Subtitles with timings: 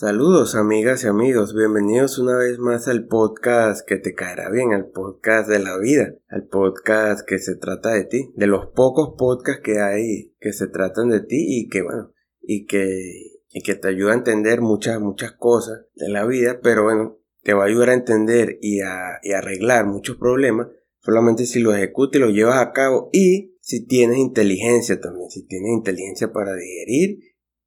[0.00, 4.88] Saludos amigas y amigos, bienvenidos una vez más al podcast que te caerá bien, al
[4.88, 9.60] podcast de la vida, al podcast que se trata de ti, de los pocos podcasts
[9.62, 13.88] que hay que se tratan de ti y que bueno, y que, y que te
[13.88, 17.90] ayuda a entender muchas, muchas cosas de la vida, pero bueno, te va a ayudar
[17.90, 20.68] a entender y a, y arreglar muchos problemas.
[21.00, 25.46] Solamente si lo ejecutas y lo llevas a cabo y si tienes inteligencia también, si
[25.46, 27.18] tienes inteligencia para digerir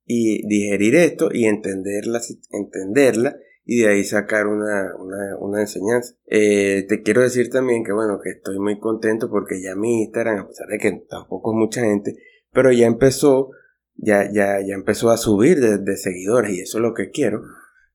[0.06, 2.22] y digerir esto y entenderla,
[2.52, 6.16] entenderla y de ahí sacar una, una, una enseñanza.
[6.28, 10.40] Eh, te quiero decir también que bueno, que estoy muy contento porque ya mi Instagram,
[10.40, 12.18] a pesar de que tampoco es mucha gente,
[12.52, 13.52] pero ya empezó,
[13.96, 17.42] ya, ya, ya empezó a subir de, seguidores y eso es lo que quiero,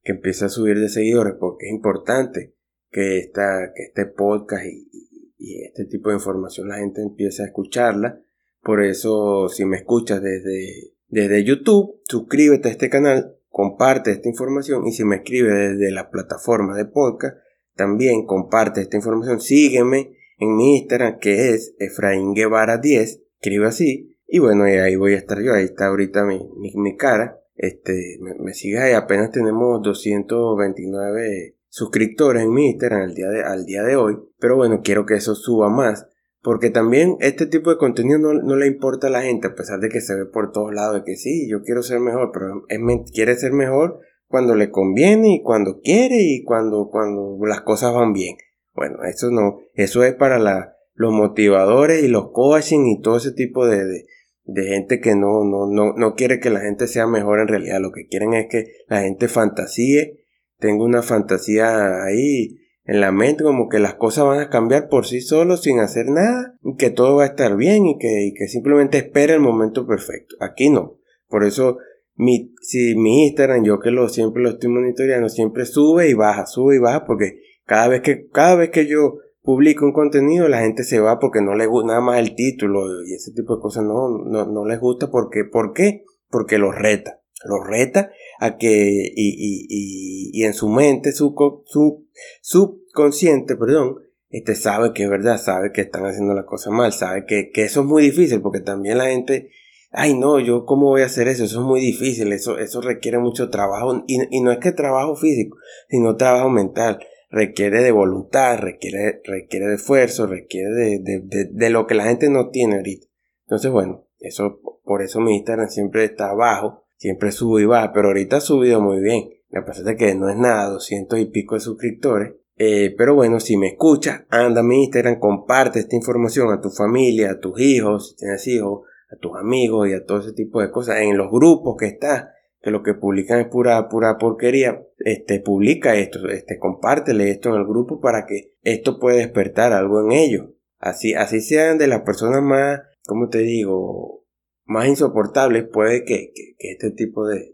[0.03, 2.55] que empiece a subir de seguidores porque es importante
[2.91, 4.89] que, esta, que este podcast y,
[5.37, 8.23] y este tipo de información la gente empiece a escucharla.
[8.63, 14.87] Por eso si me escuchas desde desde YouTube, suscríbete a este canal, comparte esta información
[14.87, 17.39] y si me escribes desde la plataforma de podcast,
[17.75, 24.17] también comparte esta información, sígueme en mi Instagram que es Efraín Guevara 10, escribe así
[24.27, 28.53] y bueno, ahí voy a estar yo, ahí está ahorita mi, mi, cara, este, me,
[28.53, 33.97] sigas ahí, apenas tenemos 229 suscriptores en mi Instagram al día de, al día de
[33.97, 36.07] hoy, pero bueno, quiero que eso suba más
[36.43, 39.89] porque también este tipo de contenido no, le importa a la gente, a pesar de
[39.89, 42.79] que se ve por todos lados de que sí, yo quiero ser mejor, pero es,
[43.13, 48.13] quiere ser mejor cuando le conviene y cuando quiere y cuando, cuando las cosas van
[48.13, 48.37] bien.
[48.75, 53.33] Bueno, eso no, eso es para la, los motivadores y los coaching y todo ese
[53.33, 54.05] tipo de, de,
[54.45, 57.81] de gente que no, no, no, no quiere que la gente sea mejor en realidad.
[57.81, 60.25] Lo que quieren es que la gente fantasíe,
[60.59, 62.59] tenga una fantasía ahí
[62.89, 66.07] en la mente como que las cosas van a cambiar por sí solos sin hacer
[66.07, 69.87] nada, y que todo va a estar bien y que, que simplemente espera el momento
[69.87, 70.37] perfecto.
[70.41, 70.97] Aquí no.
[71.29, 71.77] Por eso
[72.15, 76.47] mi, si mi Instagram, yo que lo siempre lo estoy monitoreando, siempre sube y baja,
[76.47, 80.61] sube y baja, porque cada vez que, cada vez que yo publico un contenido, la
[80.61, 83.61] gente se va porque no le gusta nada más el título y ese tipo de
[83.61, 86.05] cosas no, no, no les gusta porque, ¿por qué?
[86.31, 87.21] Porque los reta.
[87.45, 91.35] Los reta a que, y, y, y, y en su mente, su,
[91.67, 92.07] su
[92.43, 93.97] subconsciente, perdón,
[94.31, 97.65] este sabe que es verdad, sabe que están haciendo la cosa mal, sabe que, que
[97.65, 99.51] eso es muy difícil, porque también la gente,
[99.91, 103.19] ay no, yo cómo voy a hacer eso, eso es muy difícil, eso, eso requiere
[103.19, 105.57] mucho trabajo, y, y no es que trabajo físico,
[105.89, 106.99] sino trabajo mental,
[107.31, 112.05] requiere de voluntad, requiere, requiere de esfuerzo, requiere de, de, de, de lo que la
[112.05, 113.07] gente no tiene ahorita.
[113.47, 118.09] Entonces, bueno, eso, por eso mi Instagram siempre está abajo, siempre sube y baja, pero
[118.09, 119.31] ahorita ha subido muy bien.
[119.55, 122.35] A pesar de que no es nada, 200 y pico de suscriptores.
[122.57, 126.71] Eh, pero bueno, si me escuchas, anda a mi Instagram, comparte esta información a tu
[126.71, 130.61] familia, a tus hijos, si tienes hijos, a tus amigos y a todo ese tipo
[130.61, 131.01] de cosas.
[131.01, 132.27] En los grupos que estás,
[132.61, 137.57] que lo que publican es pura, pura porquería, este, publica esto, este, compártele esto en
[137.57, 140.49] el grupo para que esto pueda despertar algo en ellos.
[140.81, 144.25] Así, así sean de las personas más, como te digo,
[144.69, 147.53] más insoportables, puede que, que, este tipo de,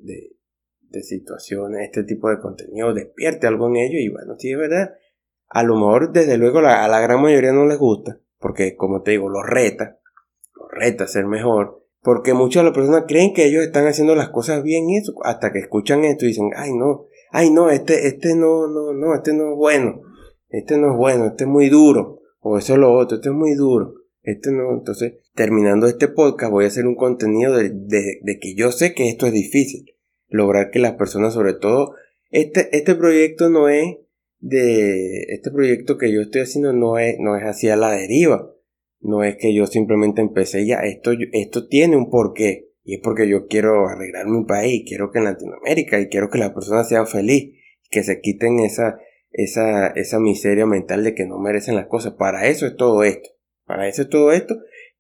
[0.94, 4.94] de situaciones, este tipo de contenido despierte algo en ellos y bueno, sí es verdad.
[5.48, 9.12] A lo mejor desde luego a la gran mayoría no les gusta, porque como te
[9.12, 9.98] digo, los reta,
[10.54, 14.14] los reta a ser mejor, porque muchas de las personas creen que ellos están haciendo
[14.14, 17.70] las cosas bien y eso, hasta que escuchan esto y dicen, ay no, ay no,
[17.70, 20.00] este, este no, no, no, este no es bueno,
[20.48, 23.34] este no es bueno, este es muy duro, o eso es lo otro, este es
[23.34, 28.55] muy duro, este no, entonces terminando este podcast voy a hacer un contenido de, que
[28.55, 29.95] yo sé que esto es difícil,
[30.28, 31.95] lograr que las personas, sobre todo,
[32.31, 33.97] este, este proyecto no es
[34.39, 38.50] de, este proyecto que yo estoy haciendo no es, no es hacia la deriva.
[39.00, 42.71] No es que yo simplemente empecé ya, esto, esto tiene un porqué.
[42.84, 46.39] Y es porque yo quiero arreglar mi país, quiero que en Latinoamérica y quiero que
[46.39, 47.59] las personas sean felices,
[47.91, 48.99] que se quiten esa,
[49.31, 52.15] esa, esa miseria mental de que no merecen las cosas.
[52.15, 53.28] Para eso es todo esto.
[53.66, 54.56] Para eso es todo esto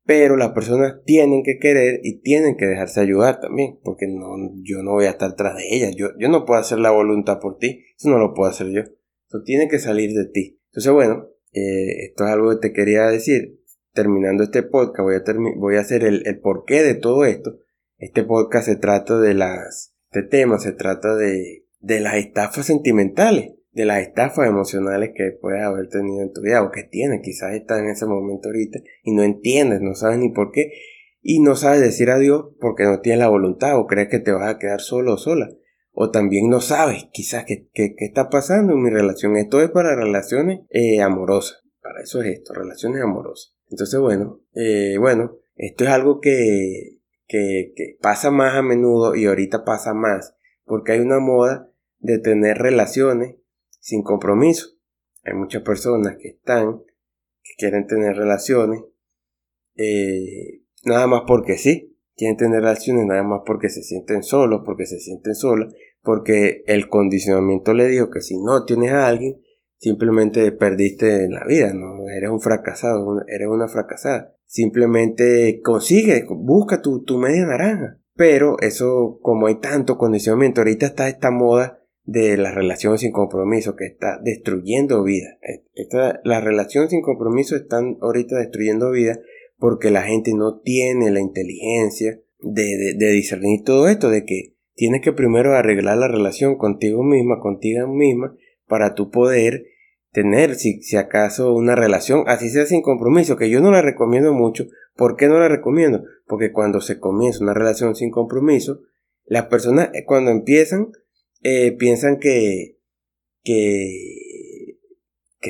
[0.06, 4.82] pero las personas tienen que querer y tienen que dejarse ayudar también, porque no, yo
[4.82, 7.58] no voy a estar tras de ellas, yo, yo no puedo hacer la voluntad por
[7.58, 10.60] ti, eso no lo puedo hacer yo, eso tiene que salir de ti.
[10.66, 13.60] Entonces, bueno, eh, esto es algo que te quería decir.
[13.92, 15.22] Terminando este podcast, voy a,
[15.56, 17.58] voy a hacer el, el porqué de todo esto.
[17.96, 23.52] Este podcast se trata de las, este tema se trata de, de las estafas sentimentales
[23.74, 27.54] de las estafas emocionales que puedes haber tenido en tu vida o que tienes, quizás
[27.54, 30.72] estás en ese momento ahorita y no entiendes, no sabes ni por qué
[31.20, 34.48] y no sabes decir adiós porque no tienes la voluntad o crees que te vas
[34.48, 35.50] a quedar solo o sola
[35.90, 39.36] o también no sabes quizás qué, qué, está pasando en mi relación.
[39.36, 43.56] Esto es para relaciones eh, amorosas, para eso es esto, relaciones amorosas.
[43.70, 49.26] Entonces bueno, eh, bueno, esto es algo que, que, que pasa más a menudo y
[49.26, 53.36] ahorita pasa más porque hay una moda de tener relaciones
[53.84, 54.68] sin compromiso.
[55.24, 56.82] Hay muchas personas que están,
[57.42, 58.80] que quieren tener relaciones,
[59.76, 64.86] eh, nada más porque sí, quieren tener relaciones nada más porque se sienten solos, porque
[64.86, 69.42] se sienten solas, porque el condicionamiento le dijo que si no tienes a alguien,
[69.76, 74.34] simplemente perdiste la vida, no eres un fracasado, eres una fracasada.
[74.46, 77.98] Simplemente consigue, busca tu, tu media naranja.
[78.14, 83.76] Pero eso, como hay tanto condicionamiento, ahorita está esta moda de las relaciones sin compromiso
[83.76, 85.38] que está destruyendo vida.
[85.74, 89.18] Esta, las relaciones sin compromiso están ahorita destruyendo vida
[89.58, 95.00] porque la gente no tiene la inteligencia de, de, discernir todo esto, de que tienes
[95.00, 98.36] que primero arreglar la relación contigo misma, contigo misma,
[98.66, 99.64] para tu poder
[100.12, 104.34] tener, si, si acaso, una relación, así sea sin compromiso, que yo no la recomiendo
[104.34, 104.66] mucho.
[104.94, 106.04] ¿Por qué no la recomiendo?
[106.26, 108.80] Porque cuando se comienza una relación sin compromiso,
[109.24, 110.92] las personas eh, cuando empiezan
[111.44, 112.78] eh, piensan que,
[113.42, 114.78] que,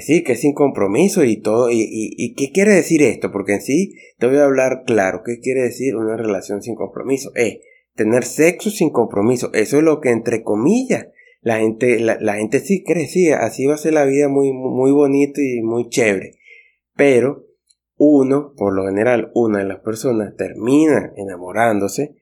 [0.02, 1.70] sí, que es sin compromiso y todo.
[1.70, 3.30] Y, qué quiere decir esto?
[3.30, 5.22] Porque en sí te voy a hablar claro.
[5.24, 7.30] ¿Qué quiere decir una relación sin compromiso?
[7.36, 7.62] Eh,
[7.94, 9.52] tener sexo sin compromiso.
[9.54, 11.06] Eso es lo que entre comillas
[11.40, 14.90] la gente, la, gente sí cree, sí, así va a ser la vida muy, muy
[14.90, 16.38] bonito y muy chévere.
[16.96, 17.44] Pero
[17.96, 22.16] uno, por lo general, una de las personas termina enamorándose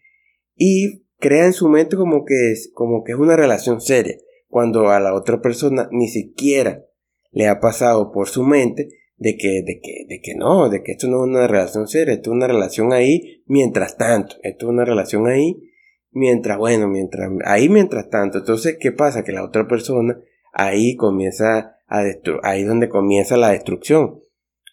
[0.56, 4.16] y crea en su mente como que es, como que es una relación seria,
[4.48, 6.84] cuando a la otra persona ni siquiera
[7.30, 10.92] le ha pasado por su mente de que, de que, de que no, de que
[10.92, 14.70] esto no es una relación seria, esto es una relación ahí mientras tanto, esto es
[14.70, 15.70] una relación ahí
[16.10, 18.38] mientras, bueno, mientras, ahí mientras tanto.
[18.38, 19.22] Entonces, ¿qué pasa?
[19.22, 20.20] Que la otra persona
[20.52, 24.20] ahí comienza a destruir, ahí donde comienza la destrucción,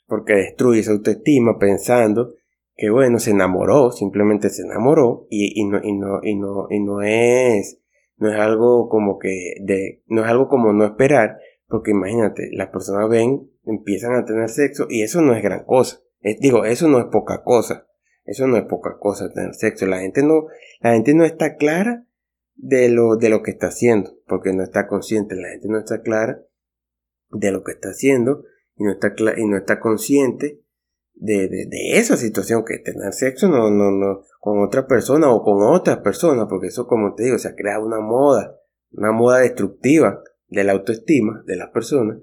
[0.08, 2.34] porque destruye su autoestima pensando
[2.80, 6.80] que bueno, se enamoró, simplemente se enamoró y, y, no, y, no, y, no, y
[6.80, 7.82] no es,
[8.16, 12.70] no es algo como que, de, no es algo como no esperar, porque imagínate, las
[12.70, 16.00] personas ven, empiezan a tener sexo y eso no es gran cosa.
[16.40, 17.86] digo, eso no es poca cosa.
[18.24, 19.86] Eso no es poca cosa tener sexo.
[19.86, 20.46] La gente no,
[20.80, 22.06] la gente no está clara
[22.56, 25.36] de lo, de lo que está haciendo, porque no está consciente.
[25.36, 26.46] La gente no está clara
[27.30, 28.46] de lo que está haciendo
[28.78, 30.62] y no está, y no está consciente
[31.20, 35.62] de, de, esa situación que tener sexo no, no, no, con otra persona o con
[35.62, 38.58] otras personas, porque eso, como te digo, se ha creado una moda,
[38.92, 42.20] una moda destructiva de la autoestima de las personas,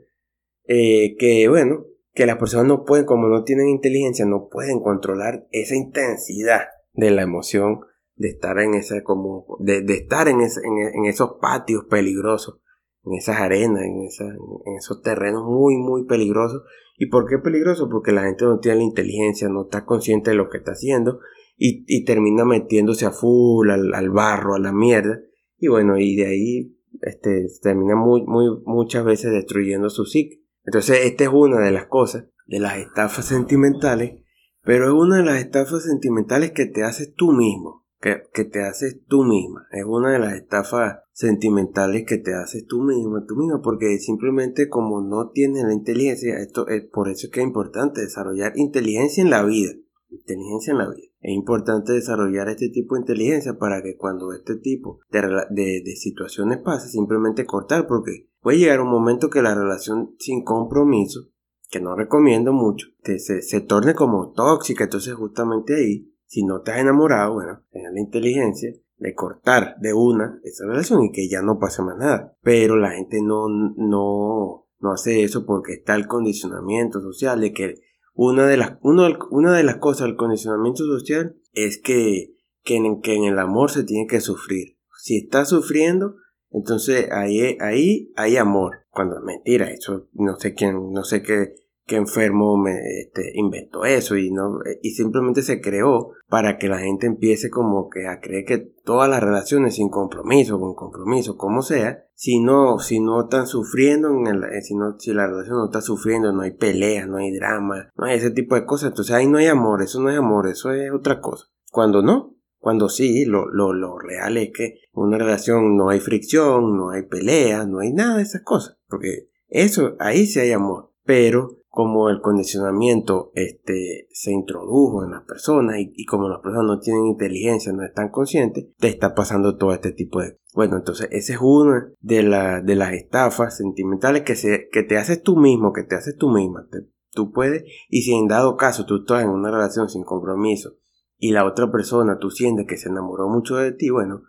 [0.65, 5.47] eh, que bueno, que las personas no pueden, como no tienen inteligencia, no pueden controlar
[5.51, 6.63] esa intensidad
[6.95, 7.81] de la emoción
[8.15, 12.61] de estar en esa, como, de, de estar en, ese, en, esos patios peligrosos
[13.05, 16.63] en esas arenas, en, en esos terrenos muy, muy peligrosos.
[16.99, 17.89] ¿Y por qué peligroso?
[17.89, 21.21] Porque la gente no tiene la inteligencia, no está consciente de lo que está haciendo
[21.57, 25.21] y, termina metiéndose a full, al, barro, a la mierda.
[25.59, 30.43] Y bueno, y de ahí este, termina muy, muy, muchas veces destruyendo su psique.
[30.65, 34.23] Entonces, esta es una de las cosas, de las estafas sentimentales,
[34.63, 39.01] pero es una de las estafas sentimentales que te haces tú mismo que, te haces
[39.07, 39.67] tú misma.
[39.73, 44.69] Es una de las estafas sentimentales que te haces tú misma, tú misma, porque simplemente
[44.69, 49.23] como no tienes la inteligencia, esto es por eso es que es importante desarrollar inteligencia
[49.23, 49.73] en la vida.
[50.09, 51.09] Inteligencia en la vida.
[51.21, 55.21] Es importante desarrollar este tipo de inteligencia para que cuando este tipo de,
[55.51, 61.31] de, situaciones pase, simplemente cortar, porque puede llegar un momento que la relación sin compromiso,
[61.69, 66.73] que no recomiendo mucho, se, se torne como tóxica, entonces justamente ahí si no te
[66.73, 71.43] has enamorado, bueno, tengas la inteligencia de cortar de una esa relación y que ya
[71.43, 72.37] no pase más nada.
[72.43, 77.75] Pero la gente no, no, no hace eso porque está el condicionamiento social de que
[78.15, 83.15] una de las, una de las cosas del condicionamiento social es que, que, en, que
[83.15, 84.79] en el amor se tiene que sufrir.
[84.99, 86.17] Si estás sufriendo,
[86.51, 88.87] entonces ahí, ahí hay amor.
[88.91, 91.55] Cuando es mentira, eso no sé quién, no sé qué
[91.87, 96.79] que enfermo me este, inventó eso y no y simplemente se creó para que la
[96.79, 101.63] gente empiece como que a creer que todas las relaciones sin compromiso con compromiso como
[101.63, 105.59] sea si no si no están sufriendo en el, eh, si no si la relación
[105.59, 108.91] no está sufriendo no hay peleas no hay drama no hay ese tipo de cosas
[108.91, 112.37] entonces ahí no hay amor eso no es amor eso es otra cosa cuando no
[112.67, 117.03] cuando sí, lo, lo, lo real es que una relación no hay fricción, no hay
[117.03, 118.77] pelea, no hay nada de esas cosas.
[118.89, 120.91] Porque eso, ahí sí hay amor.
[121.05, 126.81] Pero como el condicionamiento este, se introdujo en las personas y, como las personas no
[126.81, 130.39] tienen inteligencia, no están conscientes, te está pasando todo este tipo de...
[130.55, 134.97] Bueno, entonces esa es una de, la, de las estafas sentimentales que, se, que te
[134.97, 136.67] haces tú mismo, que te haces tú misma.
[137.13, 140.79] tú puedes, y si en dado caso tú estás en una relación sin compromiso
[141.19, 144.23] y la otra persona tú sientes que se enamoró mucho de ti, bueno,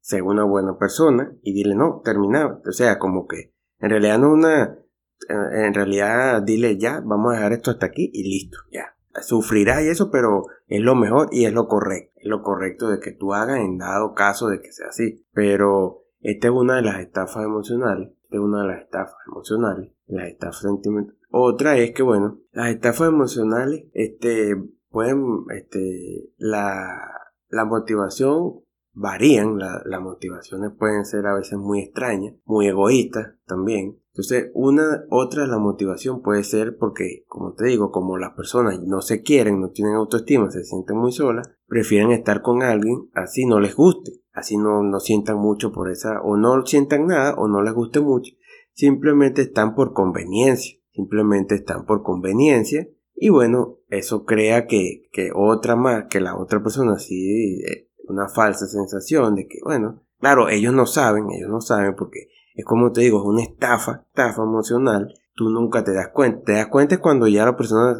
[0.00, 2.60] sé una buena persona y dile no, terminado.
[2.68, 4.78] O sea, como que en realidad no una,
[5.28, 8.96] en realidad dile ya, vamos a dejar esto hasta aquí y listo, ya.
[9.22, 12.12] Sufrirá y eso, pero es lo mejor y es lo correcto.
[12.16, 15.26] Es lo correcto de que tú hagas en dado caso de que sea así.
[15.32, 18.10] Pero esta es una de las estafas emocionales.
[18.22, 19.92] Esta es una de las estafas emocionales.
[20.06, 20.64] Las estafas.
[21.30, 24.56] Otra es que, bueno, las estafas emocionales, este,
[24.90, 27.00] pueden, este, la,
[27.48, 28.60] la motivación
[29.00, 33.98] varían, las motivaciones pueden ser a veces muy extrañas, muy egoístas también.
[34.08, 39.00] Entonces, una, otra la motivación puede ser porque, como te digo, como las personas no
[39.00, 43.58] se quieren, no tienen autoestima, se sienten muy solas, prefieren estar con alguien así no
[43.58, 47.62] les guste, así no, no sientan mucho por esa, o no sientan nada, o no
[47.62, 48.34] les guste mucho,
[48.74, 55.76] simplemente están por conveniencia, simplemente están por conveniencia, y bueno, eso crea que, que otra
[55.76, 60.74] más, que la otra persona sí eh, una falsa sensación de que, bueno, claro, ellos
[60.74, 65.14] no saben, ellos no saben porque es como te digo, es una estafa, estafa emocional,
[65.34, 67.96] tú nunca te das cuenta, te das cuenta cuando ya la persona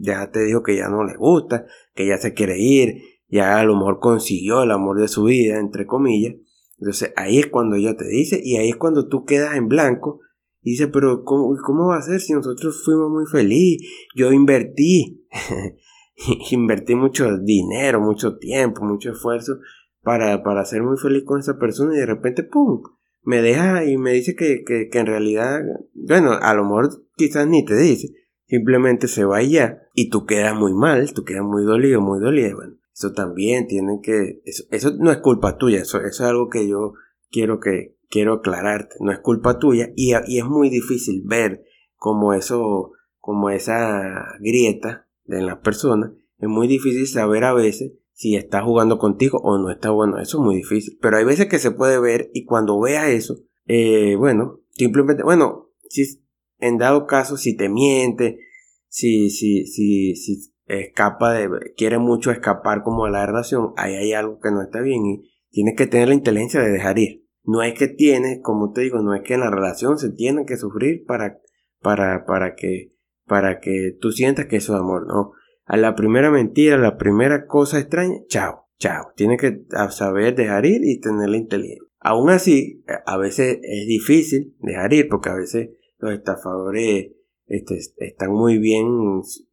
[0.00, 3.64] ya te dijo que ya no le gusta, que ya se quiere ir, ya a
[3.64, 6.34] lo mejor consiguió el amor de su vida, entre comillas,
[6.78, 10.20] entonces ahí es cuando ella te dice y ahí es cuando tú quedas en blanco
[10.62, 13.88] y dices, pero ¿cómo, ¿cómo va a ser si nosotros fuimos muy felices?
[14.14, 15.26] Yo invertí.
[16.50, 19.58] invertí mucho dinero, mucho tiempo, mucho esfuerzo
[20.02, 22.82] para, para ser muy feliz con esa persona y de repente, ¡pum!
[23.22, 25.60] Me deja y me dice que, que, que en realidad,
[25.94, 28.08] bueno, a lo mejor quizás ni te dice,
[28.46, 32.20] simplemente se va y ya, y tú quedas muy mal, tú quedas muy dolido, muy
[32.20, 36.28] dolido, bueno, eso también tiene que, eso, eso no es culpa tuya, eso, eso es
[36.28, 36.94] algo que yo
[37.30, 41.64] quiero que, quiero aclararte, no es culpa tuya y, y es muy difícil ver
[41.96, 48.34] como eso, como esa grieta de las personas, es muy difícil saber a veces si
[48.34, 50.18] está jugando contigo o no está bueno.
[50.18, 50.98] Eso es muy difícil.
[51.00, 55.70] Pero hay veces que se puede ver y cuando vea eso, eh, bueno, simplemente, bueno,
[55.88, 56.20] si
[56.58, 58.40] en dado caso, si te miente,
[58.88, 64.12] si, si, si, si escapa de, quiere mucho escapar como de la relación, ahí hay
[64.12, 67.24] algo que no está bien y tienes que tener la inteligencia de dejar ir.
[67.44, 70.44] No es que tienes, como te digo, no es que en la relación se tienen
[70.44, 71.40] que sufrir para,
[71.80, 72.92] para, para que
[73.28, 75.32] para que tú sientas que eso es amor, no.
[75.64, 79.12] A la primera mentira, a la primera cosa extraña, chao, chao.
[79.14, 81.84] Tienes que saber dejar ir y tener la inteligencia.
[82.00, 87.12] Aún así, a veces es difícil dejar ir porque a veces los estafadores
[87.46, 88.86] este, están muy bien,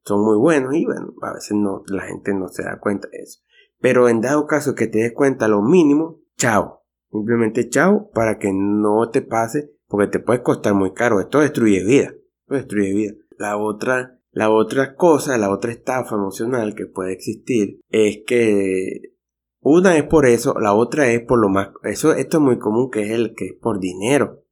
[0.03, 3.19] son muy buenos y bueno, a veces no, la gente no se da cuenta de
[3.19, 3.41] eso.
[3.79, 6.83] Pero en dado caso que te des cuenta lo mínimo, chao.
[7.11, 11.19] Simplemente chao para que no te pase porque te puede costar muy caro.
[11.19, 12.13] Esto destruye vida.
[12.41, 13.13] Esto destruye vida.
[13.37, 19.15] La otra, la otra cosa, la otra estafa emocional que puede existir es que
[19.59, 22.91] una es por eso, la otra es por lo más, eso, esto es muy común
[22.91, 24.43] que es el que es por dinero.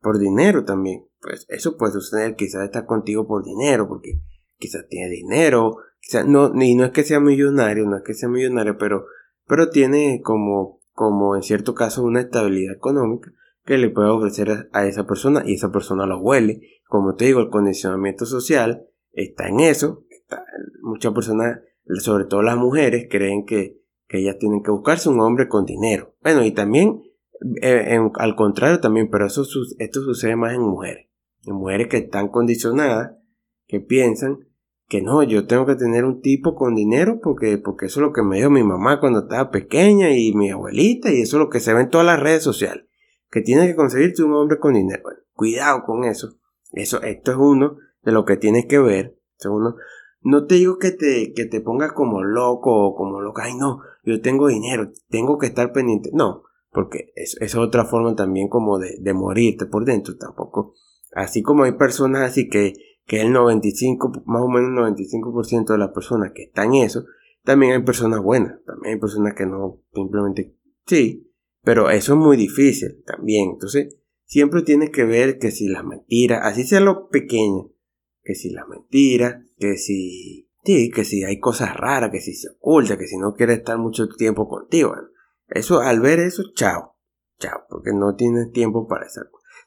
[0.00, 1.06] Por dinero también.
[1.20, 4.20] Pues eso puede suceder, quizás está contigo por dinero, porque
[4.58, 8.28] quizás tiene dinero, quizás no, y no es que sea millonario, no es que sea
[8.28, 9.06] millonario, pero,
[9.46, 13.32] pero tiene como, como en cierto caso una estabilidad económica
[13.66, 16.60] que le puede ofrecer a esa persona y esa persona lo huele.
[16.86, 20.04] Como te digo, el condicionamiento social está en eso.
[20.82, 21.58] muchas personas,
[21.98, 26.14] sobre todo las mujeres, creen que, que, ellas tienen que buscarse un hombre con dinero.
[26.22, 27.02] Bueno, y también,
[27.60, 29.42] eh, al contrario también, pero eso,
[29.78, 31.08] esto sucede más en mujeres.
[31.44, 33.16] En mujeres que están condicionadas,
[33.66, 34.46] que piensan
[34.88, 38.12] que no, yo tengo que tener un tipo con dinero porque, porque eso es lo
[38.12, 41.50] que me dio mi mamá cuando estaba pequeña y mi abuelita y eso es lo
[41.50, 42.86] que se ve en todas las redes sociales
[43.36, 45.02] que tienes que conseguirte un hombre con dinero.
[45.34, 46.38] cuidado con eso.
[46.72, 49.18] Eso, esto es uno de lo que tienes que ver.
[49.36, 49.76] Segundo,
[50.22, 53.42] no te digo que te, que te pongas como loco o como loca.
[53.44, 56.08] Ay, no, yo tengo dinero, tengo que estar pendiente.
[56.14, 60.72] No, porque es, es otra forma también como de, de morirte por dentro tampoco.
[61.12, 62.72] Así como hay personas así que,
[63.04, 67.04] que el 95, más o menos el 95% de las personas que están en eso,
[67.44, 68.64] también hay personas buenas.
[68.64, 71.25] También hay personas que no simplemente, sí,
[71.66, 73.50] pero eso es muy difícil también.
[73.54, 77.72] Entonces, siempre tienes que ver que si las mentiras, así sea lo pequeño,
[78.22, 82.50] que si las mentiras, que si, sí, que si hay cosas raras, que si se
[82.50, 84.94] oculta, que si no quiere estar mucho tiempo contigo.
[85.48, 86.94] eso, al ver eso, chao,
[87.40, 89.22] chao, porque no tienes tiempo para eso.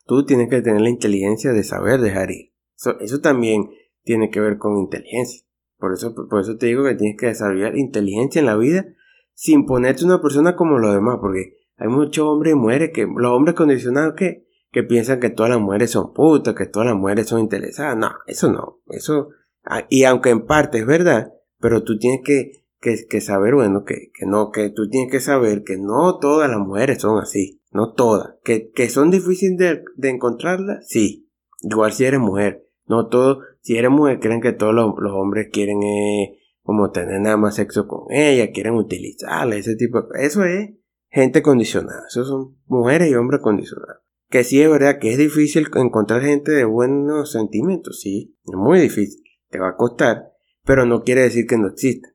[0.05, 2.53] Tú tienes que tener la inteligencia de saber dejar ir.
[2.77, 3.71] Eso, eso también
[4.03, 5.45] tiene que ver con inteligencia.
[5.77, 8.85] Por eso, por eso te digo que tienes que desarrollar inteligencia en la vida
[9.33, 13.31] sin ponerte una persona como los demás, porque hay muchos hombres y mujeres que, los
[13.31, 17.27] hombres condicionados que, que piensan que todas las mujeres son putas, que todas las mujeres
[17.27, 17.97] son interesadas.
[17.97, 19.29] No, eso no, eso,
[19.63, 23.83] ah, y aunque en parte es verdad, pero tú tienes que, que, que saber, bueno,
[23.85, 27.61] que, que no, que tú tienes que saber que no todas las mujeres son así,
[27.71, 31.29] no todas, que, que son difíciles de, de encontrarlas, sí,
[31.61, 35.81] igual si eres mujer, no todo, si eres mujer creen que todos los, hombres quieren
[35.83, 40.71] eh, como tener nada más sexo con ella, quieren utilizarla, ese tipo de Eso es
[41.09, 44.03] gente condicionada, eso son mujeres y hombres condicionados.
[44.29, 48.79] Que sí es verdad que es difícil encontrar gente de buenos sentimientos, sí, es muy
[48.79, 52.09] difícil, te va a costar, pero no quiere decir que no exista.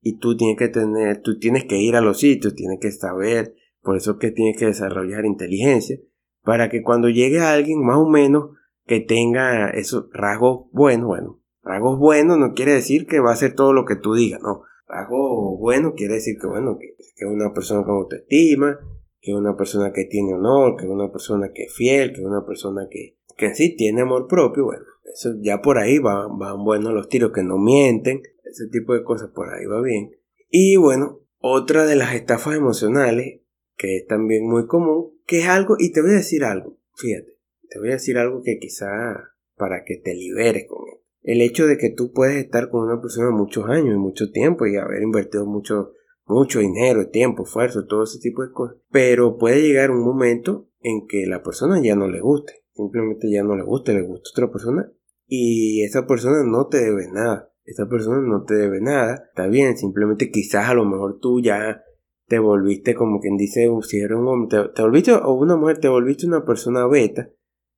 [0.00, 3.54] Y tú tienes que tener, tú tienes que ir a los sitios, tienes que saber,
[3.80, 5.98] por eso que tienes que desarrollar inteligencia,
[6.42, 8.50] para que cuando llegue alguien más o menos
[8.84, 13.54] que tenga esos rasgos buenos, bueno, rasgos buenos no quiere decir que va a hacer
[13.54, 17.52] todo lo que tú digas, no, rasgos buenos quiere decir que bueno, que, es una
[17.52, 18.78] persona con autoestima,
[19.20, 22.88] que una persona que tiene honor, que una persona que es fiel, que una persona
[22.90, 27.08] que, que sí tiene amor propio, bueno, eso ya por ahí van, van buenos los
[27.08, 30.16] tiros, que no mienten, ese tipo de cosas por ahí va bien.
[30.50, 33.40] Y bueno, otra de las estafas emocionales,
[33.76, 37.38] que es también muy común, que es algo, y te voy a decir algo, fíjate,
[37.68, 41.01] te voy a decir algo que quizá para que te liberes con él.
[41.22, 44.66] El hecho de que tú puedes estar con una persona muchos años y mucho tiempo
[44.66, 45.92] y haber invertido mucho,
[46.26, 48.76] mucho dinero, tiempo, esfuerzo, todo ese tipo de cosas.
[48.90, 52.64] Pero puede llegar un momento en que la persona ya no le guste.
[52.74, 54.90] Simplemente ya no le guste, le gusta otra persona.
[55.26, 59.76] Y esa persona no te debe nada esa persona no te debe nada, está bien,
[59.76, 61.82] simplemente quizás a lo mejor tú ya
[62.26, 65.88] te volviste como quien dice, si eres un hombre, te, volviste o una mujer, te
[65.88, 67.30] volviste una persona beta,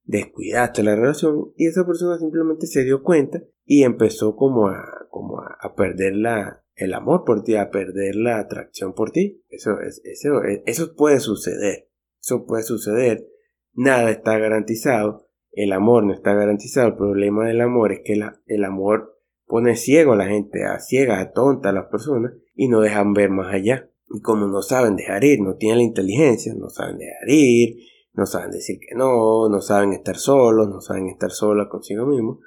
[0.05, 1.53] descuidaste la relación.
[1.57, 6.65] Y esa persona simplemente se dio cuenta y empezó como a, como a, perder la,
[6.75, 9.43] el amor por ti, a perder la atracción por ti.
[9.49, 11.89] Eso, es, eso, eso puede suceder,
[12.21, 13.27] eso puede suceder,
[13.73, 18.65] nada está garantizado, el amor no está garantizado, el problema del amor es que el
[18.65, 19.15] amor
[19.47, 23.13] pone ciego a la gente, a ciega, a tonta a las personas y no dejan
[23.13, 23.91] ver más allá.
[24.09, 27.77] Y como no saben dejar ir, no tienen la inteligencia, no saben dejar ir,
[28.15, 32.39] no saben decir que no, no saben estar solos, no saben estar solas consigo mismos,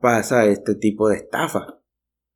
[0.00, 1.78] pasa este tipo de estafa.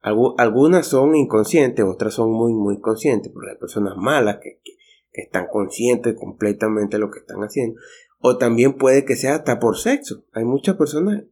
[0.01, 4.73] algunas son inconscientes, otras son muy, muy conscientes, porque hay personas malas que, que,
[5.11, 7.81] que están conscientes completamente de lo que están haciendo.
[8.19, 10.25] O también puede que sea hasta por sexo.
[10.33, 11.25] Hay muchas personas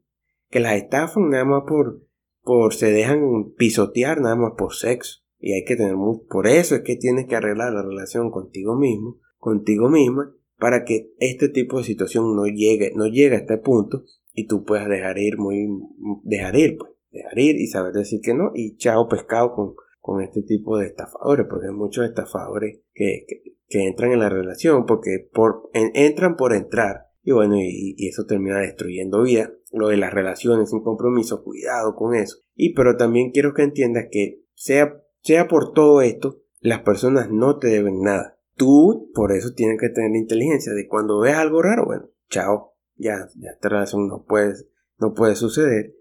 [0.48, 2.06] que las estafan nada más por,
[2.42, 5.20] por se dejan pisotear nada más por sexo.
[5.38, 8.76] Y hay que tener muy, por eso es que tienes que arreglar la relación contigo
[8.76, 13.58] mismo, contigo misma, para que este tipo de situación no llegue, no llegue a este
[13.58, 15.68] punto y tú puedas dejar ir muy,
[16.22, 20.22] dejar ir, pues, dejar ir y saber decir que no y chao pescado con, con
[20.22, 23.26] este tipo de estafadores, porque hay muchos estafadores que,
[23.68, 28.24] que, entran en la relación porque por, entran por entrar y bueno, y, y eso
[28.24, 32.38] termina destruyendo vida lo de las relaciones sin compromiso, cuidado con eso.
[32.54, 37.58] Y pero también quiero que entiendas que sea, sea por todo esto, las personas no
[37.58, 38.33] te deben nada.
[38.56, 42.74] Tú por eso tienes que tener la inteligencia de cuando ves algo raro, bueno, chao,
[42.96, 44.54] ya, ya esta relación no puede,
[44.98, 45.94] no puede suceder.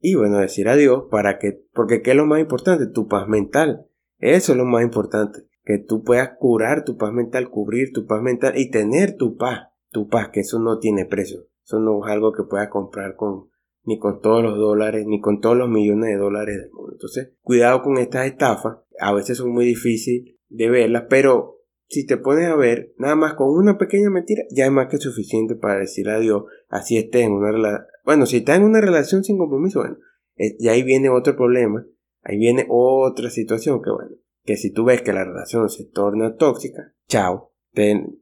[0.00, 2.86] Y bueno, decir adiós para que, porque ¿qué es lo más importante?
[2.86, 3.86] Tu paz mental.
[4.18, 5.40] Eso es lo más importante.
[5.64, 9.68] Que tú puedas curar tu paz mental, cubrir tu paz mental y tener tu paz.
[9.90, 11.48] Tu paz, que eso no tiene precio.
[11.64, 13.48] Eso no es algo que puedas comprar con
[13.84, 16.92] ni con todos los dólares, ni con todos los millones de dólares del mundo.
[16.92, 18.78] Entonces, cuidado con estas estafas.
[19.00, 21.57] A veces son muy difíciles de verlas, pero
[21.88, 24.98] si te pones a ver, nada más con una pequeña mentira, ya es más que
[24.98, 26.44] suficiente para decir adiós.
[26.68, 27.86] Así estés en una relación.
[28.04, 29.98] Bueno, si estás en una relación sin compromiso, bueno,
[30.36, 31.86] y ahí viene otro problema.
[32.22, 36.36] Ahí viene otra situación que, bueno, que si tú ves que la relación se torna
[36.36, 37.52] tóxica, chao,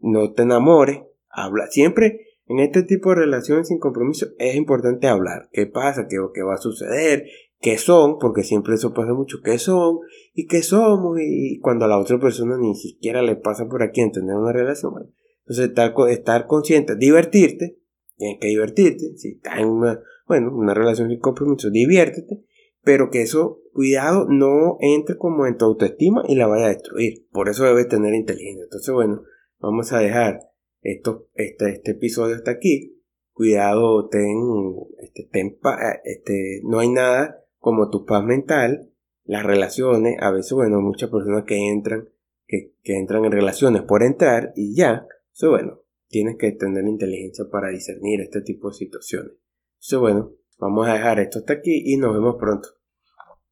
[0.01, 1.67] no te enamores, habla.
[1.67, 5.49] Siempre en este tipo de relaciones sin compromiso es importante hablar.
[5.51, 6.07] ¿Qué pasa?
[6.09, 7.27] ¿Qué, qué va a suceder?
[7.61, 8.19] ¿Qué son?
[8.19, 9.39] Porque siempre eso pasa mucho.
[9.43, 10.01] ¿Qué son?
[10.35, 11.19] ¿Y qué somos?
[11.21, 14.93] Y cuando a la otra persona ni siquiera le pasa por aquí entender una relación.
[15.41, 17.79] Entonces estar, estar consciente, divertirte.
[18.17, 19.17] Tienes que divertirte.
[19.17, 22.45] Si estás en una, bueno, una relación sin compromiso, diviértete.
[22.83, 27.27] Pero que eso, cuidado, no entre como en tu autoestima y la vaya a destruir.
[27.33, 28.65] Por eso debes tener inteligencia.
[28.65, 29.23] Entonces, bueno,
[29.59, 30.41] vamos a dejar
[30.83, 33.03] esto, este, este episodio hasta aquí.
[33.33, 34.39] Cuidado, ten,
[35.01, 35.59] este, ten,
[36.05, 38.93] este, no hay nada como tu paz mental,
[39.25, 42.09] las relaciones, a veces, bueno, muchas personas que entran,
[42.47, 47.47] que, que entran en relaciones por entrar y ya, eso bueno, tienes que tener inteligencia
[47.51, 49.33] para discernir este tipo de situaciones.
[49.81, 52.69] Eso bueno, vamos a dejar esto hasta aquí y nos vemos pronto.